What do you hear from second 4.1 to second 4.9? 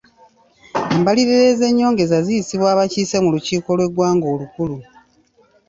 olukulu.